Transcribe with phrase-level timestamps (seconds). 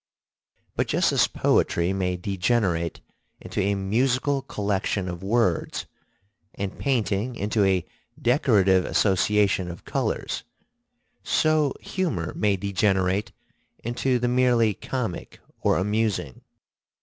[0.75, 3.01] But just as poetry may degenerate
[3.39, 5.85] into a musical collection of words
[6.55, 7.85] and painting into a
[8.19, 10.43] decorative association of colors,
[11.21, 13.31] so humor may degenerate
[13.83, 16.41] into the merely comic or amusing.